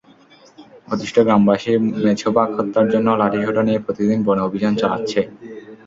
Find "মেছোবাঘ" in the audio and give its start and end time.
2.03-2.49